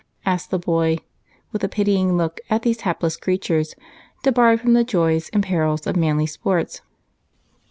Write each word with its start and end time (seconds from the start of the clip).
asked 0.25 0.49
the 0.49 0.57
boy, 0.57 0.97
with 1.51 1.63
a 1.63 1.69
pitying 1.69 2.17
look 2.17 2.41
at 2.49 2.63
these 2.63 2.81
hapless 2.81 3.15
creatures 3.15 3.75
debarred 4.23 4.59
from 4.59 4.73
the 4.73 4.83
joys 4.83 5.29
and 5.31 5.43
perils 5.43 5.85
of 5.85 5.95
manly 5.95 6.25
sports. 6.25 6.81